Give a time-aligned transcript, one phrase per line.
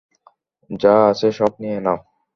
[0.79, 1.97] যা আছে সব নিয়ে নাও।